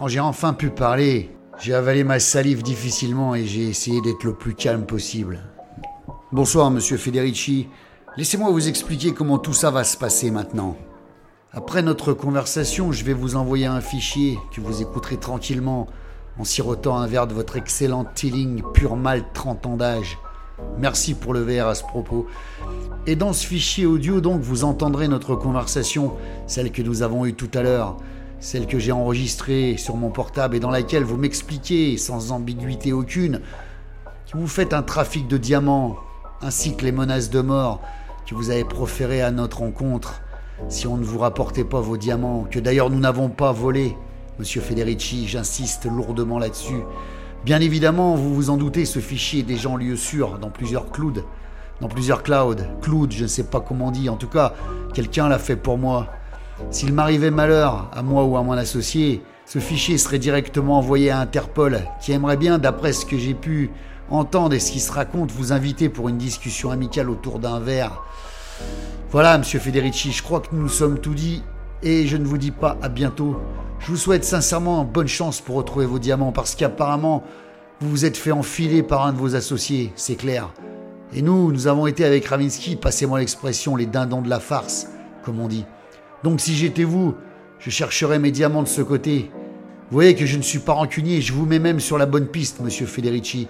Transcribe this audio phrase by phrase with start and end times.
[0.00, 4.32] Quand j'ai enfin pu parler, j'ai avalé ma salive difficilement et j'ai essayé d'être le
[4.32, 5.40] plus calme possible.
[6.32, 7.68] Bonsoir, monsieur Federici.
[8.16, 10.74] Laissez-moi vous expliquer comment tout ça va se passer maintenant.
[11.52, 15.86] Après notre conversation, je vais vous envoyer un fichier que vous écouterez tranquillement
[16.38, 20.16] en sirotant un verre de votre excellent Tilling pur malt 30 ans d'âge.
[20.78, 22.26] Merci pour le verre à ce propos.
[23.06, 26.14] Et dans ce fichier audio, donc, vous entendrez notre conversation,
[26.46, 27.98] celle que nous avons eue tout à l'heure,
[28.40, 33.40] celle que j'ai enregistrée sur mon portable et dans laquelle vous m'expliquez, sans ambiguïté aucune,
[34.30, 35.96] que vous faites un trafic de diamants,
[36.40, 37.80] ainsi que les menaces de mort
[38.26, 40.22] que vous avez proférées à notre rencontre
[40.68, 43.96] si on ne vous rapportait pas vos diamants, que d'ailleurs nous n'avons pas volé.
[44.38, 46.82] Monsieur Federici, j'insiste lourdement là-dessus.
[47.44, 50.90] Bien évidemment, vous vous en doutez, ce fichier est déjà en lieu sûr dans plusieurs
[50.90, 51.24] clouds,
[51.80, 52.56] dans plusieurs clouds.
[52.82, 54.54] Cloud, je ne sais pas comment on dit, en tout cas,
[54.92, 56.08] quelqu'un l'a fait pour moi.
[56.70, 61.18] S'il m'arrivait malheur, à moi ou à mon associé, ce fichier serait directement envoyé à
[61.18, 63.70] Interpol, qui aimerait bien, d'après ce que j'ai pu
[64.10, 68.02] entendre et ce qui se raconte, vous inviter pour une discussion amicale autour d'un verre.
[69.10, 71.42] Voilà, monsieur Federici, je crois que nous sommes tout dit
[71.82, 73.40] et je ne vous dis pas à bientôt.
[73.80, 77.24] Je vous souhaite sincèrement bonne chance pour retrouver vos diamants parce qu'apparemment
[77.80, 80.52] vous vous êtes fait enfiler par un de vos associés, c'est clair.
[81.14, 84.86] Et nous, nous avons été avec Ravinsky, passez-moi l'expression, les dindons de la farce,
[85.24, 85.64] comme on dit.
[86.22, 87.14] Donc si j'étais vous,
[87.58, 89.30] je chercherais mes diamants de ce côté.
[89.90, 92.26] Vous voyez que je ne suis pas rancunier, je vous mets même sur la bonne
[92.26, 93.48] piste, monsieur Federici.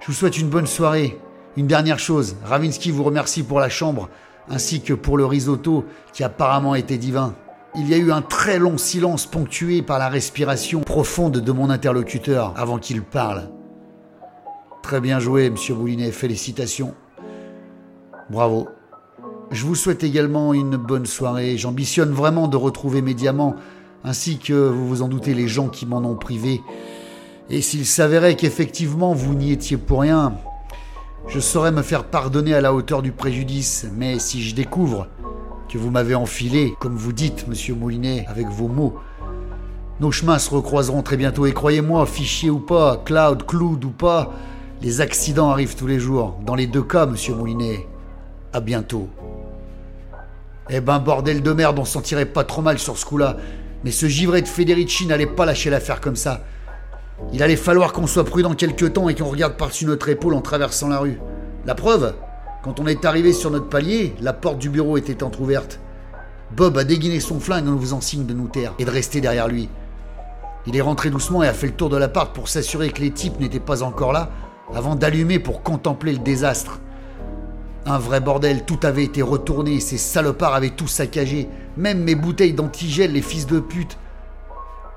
[0.00, 1.18] Je vous souhaite une bonne soirée.
[1.56, 4.08] Une dernière chose, Ravinsky vous remercie pour la chambre,
[4.48, 7.34] ainsi que pour le risotto qui apparemment était divin.
[7.76, 11.70] Il y a eu un très long silence ponctué par la respiration profonde de mon
[11.70, 13.48] interlocuteur avant qu'il parle.
[14.82, 16.94] Très bien joué, monsieur Boulinet, félicitations.
[18.28, 18.68] Bravo.
[19.50, 21.58] Je vous souhaite également une bonne soirée.
[21.58, 23.56] J'ambitionne vraiment de retrouver mes diamants,
[24.04, 26.60] ainsi que, vous vous en doutez, les gens qui m'en ont privé.
[27.48, 30.34] Et s'il s'avérait qu'effectivement vous n'y étiez pour rien,
[31.26, 35.08] je saurais me faire pardonner à la hauteur du préjudice, mais si je découvre
[35.68, 38.94] que vous m'avez enfilé, comme vous dites, monsieur Moulinet, avec vos mots,
[39.98, 44.32] nos chemins se recroiseront très bientôt, et croyez-moi, fichier ou pas, cloud, cloud ou pas,
[44.80, 46.38] les accidents arrivent tous les jours.
[46.46, 47.88] Dans les deux cas, monsieur Moulinet,
[48.52, 49.08] à bientôt.
[50.72, 53.36] Eh ben, bordel de merde, on s'en tirait pas trop mal sur ce coup-là.
[53.82, 56.44] Mais ce givré de Federici n'allait pas lâcher l'affaire comme ça.
[57.32, 60.40] Il allait falloir qu'on soit prudent quelque temps et qu'on regarde par-dessus notre épaule en
[60.40, 61.20] traversant la rue.
[61.66, 62.14] La preuve
[62.62, 65.80] Quand on est arrivé sur notre palier, la porte du bureau était entr'ouverte.
[66.56, 69.20] Bob a déguiné son flingue en nous faisant signe de nous taire et de rester
[69.20, 69.68] derrière lui.
[70.66, 73.10] Il est rentré doucement et a fait le tour de l'appart pour s'assurer que les
[73.10, 74.30] types n'étaient pas encore là
[74.74, 76.80] avant d'allumer pour contempler le désastre.
[77.90, 82.52] Un vrai bordel, tout avait été retourné, ces salopards avaient tout saccagé, même mes bouteilles
[82.52, 83.98] d'antigel, les fils de pute.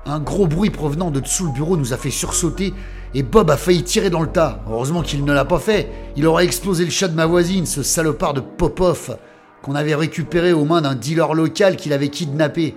[0.06, 2.72] Un gros bruit provenant de dessous le bureau nous a fait sursauter
[3.12, 4.62] et Bob a failli tirer dans le tas.
[4.70, 5.90] Heureusement qu'il ne l'a pas fait.
[6.14, 9.18] Il aurait explosé le chat de ma voisine, ce salopard de Popov
[9.60, 12.76] qu'on avait récupéré aux mains d'un dealer local qu'il avait kidnappé.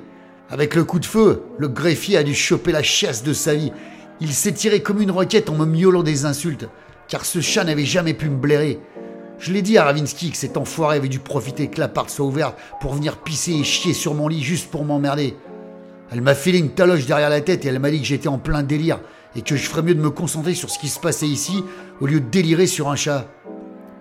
[0.50, 3.72] Avec le coup de feu, le greffier a dû choper la chasse de sa vie.
[4.20, 6.68] Il s'est tiré comme une roquette en me miaulant des insultes,
[7.08, 8.80] car ce chat n'avait jamais pu me blairer.
[9.40, 12.26] Je l'ai dit à Ravinsky que cet enfoiré avait dû profiter que la part soit
[12.26, 15.36] ouverte pour venir pisser et chier sur mon lit juste pour m'emmerder.
[16.12, 18.40] Elle m'a filé une taloche derrière la tête et elle m'a dit que j'étais en
[18.40, 19.00] plein délire
[19.36, 21.64] et que je ferais mieux de me concentrer sur ce qui se passait ici
[22.02, 23.28] au lieu de délirer sur un chat.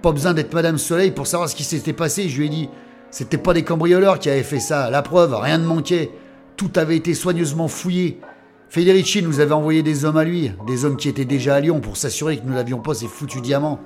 [0.00, 2.68] Pas besoin d'être Madame Soleil pour savoir ce qui s'était passé, je lui ai dit.
[3.10, 6.10] C'était pas des cambrioleurs qui avaient fait ça, la preuve, rien ne manquait.
[6.56, 8.20] Tout avait été soigneusement fouillé.
[8.68, 11.80] Federici nous avait envoyé des hommes à lui, des hommes qui étaient déjà à Lyon
[11.80, 13.80] pour s'assurer que nous n'avions pas ces foutus diamants.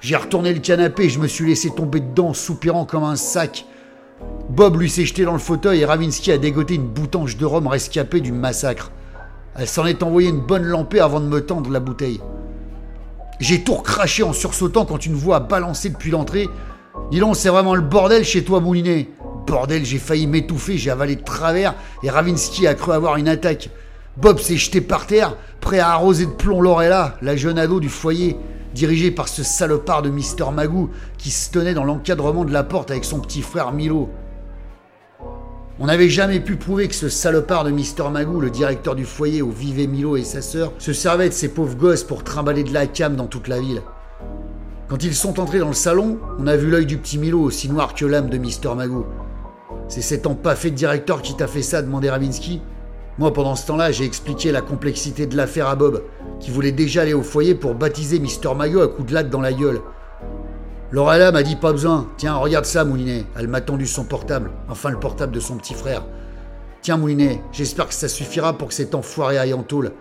[0.00, 3.66] J'ai retourné le canapé et je me suis laissé tomber dedans, soupirant comme un sac.
[4.48, 7.66] Bob lui s'est jeté dans le fauteuil et Ravinsky a dégoté une boutange de rhum
[7.66, 8.92] rescapée du massacre.
[9.56, 12.20] Elle s'en est envoyée une bonne lampée avant de me tendre la bouteille.
[13.40, 16.48] J'ai tout recraché en sursautant quand une voix a balancé depuis l'entrée.
[17.10, 19.08] Dis donc, c'est vraiment le bordel chez toi, Moulinet.
[19.46, 23.70] Bordel, j'ai failli m'étouffer, j'ai avalé de travers et Ravinsky a cru avoir une attaque.
[24.16, 27.88] Bob s'est jeté par terre, prêt à arroser de plomb Lorella, la jeune ado du
[27.88, 28.36] foyer,
[28.78, 32.92] dirigée par ce salopard de Mister Magoo qui se tenait dans l'encadrement de la porte
[32.92, 34.08] avec son petit frère Milo.
[35.80, 39.42] On n'avait jamais pu prouver que ce salopard de Mister Magoo, le directeur du foyer
[39.42, 42.72] où vivaient Milo et sa sœur, se servait de ces pauvres gosses pour trimballer de
[42.72, 43.82] la cam dans toute la ville.
[44.86, 47.68] Quand ils sont entrés dans le salon, on a vu l'œil du petit Milo aussi
[47.68, 49.06] noir que l'âme de Mister Magoo.
[49.88, 52.62] C'est cet empaffé de directeur qui t'a fait ça, demandait Ravinsky.
[53.18, 56.04] Moi, pendant ce temps-là, j'ai expliqué la complexité de l'affaire à Bob,
[56.40, 59.40] qui voulait déjà aller au foyer pour baptiser Mister Magoo à coups de latte dans
[59.40, 59.80] la gueule.
[60.90, 62.08] Lorella m'a dit pas besoin.
[62.16, 63.26] Tiens, regarde ça, Moulinet.
[63.36, 64.50] Elle m'a tendu son portable.
[64.68, 66.04] Enfin, le portable de son petit frère.
[66.80, 69.92] Tiens, Moulinet, j'espère que ça suffira pour que cet enfoiré aille en tôle.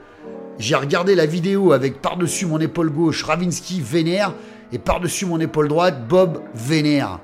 [0.60, 4.34] J'ai regardé la vidéo avec par-dessus mon épaule gauche Ravinsky vénère
[4.72, 7.20] et par-dessus mon épaule droite Bob vénère.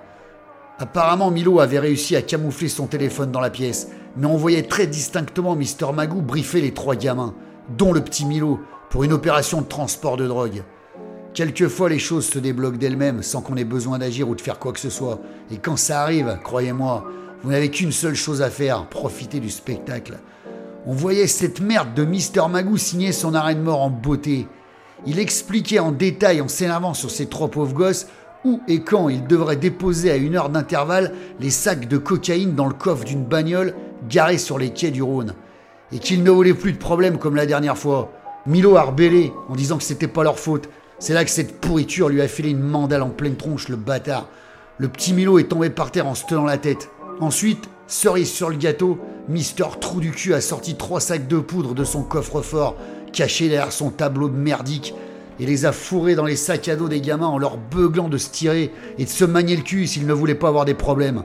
[0.78, 4.88] Apparemment, Milo avait réussi à camoufler son téléphone dans la pièce, mais on voyait très
[4.88, 5.94] distinctement Mr.
[5.94, 7.34] Magoo briefer les trois gamins,
[7.78, 8.60] dont le petit Milo,
[8.94, 10.62] pour une opération de transport de drogue.
[11.34, 14.72] Quelquefois, les choses se débloquent d'elles-mêmes sans qu'on ait besoin d'agir ou de faire quoi
[14.72, 15.20] que ce soit.
[15.50, 17.04] Et quand ça arrive, croyez-moi,
[17.42, 20.20] vous n'avez qu'une seule chose à faire, profiter du spectacle.
[20.86, 22.48] On voyait cette merde de Mr.
[22.52, 24.48] Magoo signer son arrêt de mort en beauté.
[25.08, 28.06] Il expliquait en détail, en s'énervant sur ces trois pauvres gosses,
[28.46, 32.68] où et quand il devrait déposer à une heure d'intervalle les sacs de cocaïne dans
[32.68, 33.74] le coffre d'une bagnole
[34.08, 35.34] garée sur les quais du Rhône.
[35.92, 38.12] Et qu'il ne volait plus de problème comme la dernière fois.
[38.46, 40.70] Milo a rebellé en disant que c'était pas leur faute.
[41.00, 44.28] C'est là que cette pourriture lui a filé une mandale en pleine tronche, le bâtard.
[44.78, 46.90] Le petit Milo est tombé par terre en se tenant la tête.
[47.22, 49.00] Ensuite, cerise sur le gâteau,
[49.30, 52.76] Mister Trou du cul a sorti trois sacs de poudre de son coffre-fort,
[53.14, 54.94] caché derrière son tableau de merdique,
[55.40, 58.18] et les a fourrés dans les sacs à dos des gamins en leur beuglant de
[58.18, 61.24] se tirer et de se manier le cul s'ils ne voulaient pas avoir des problèmes.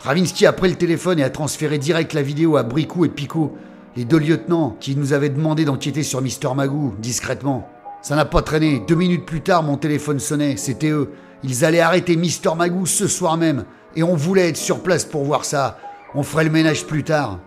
[0.00, 3.56] Ravinsky a pris le téléphone et a transféré direct la vidéo à Bricou et Picot,
[3.96, 7.68] les deux lieutenants qui nous avaient demandé d'enquêter sur Mister Magoo, discrètement.
[8.02, 8.82] Ça n'a pas traîné.
[8.86, 10.56] Deux minutes plus tard, mon téléphone sonnait.
[10.56, 11.12] C'était eux.
[11.42, 13.64] Ils allaient arrêter Mister Magoo ce soir même.
[13.96, 15.78] Et on voulait être sur place pour voir ça.
[16.14, 17.38] On ferait le ménage plus tard.